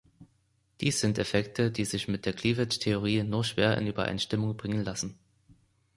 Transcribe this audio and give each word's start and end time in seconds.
Dies 0.79 0.99
sind 0.99 1.19
Effekte, 1.19 1.69
die 1.69 1.85
sich 1.85 2.07
mit 2.07 2.25
der 2.25 2.33
Cleavage-Theorie 2.33 3.21
nur 3.21 3.43
schwer 3.43 3.77
in 3.77 3.85
Übereinstimmung 3.85 4.57
bringen 4.57 4.83
lassen. 4.83 5.19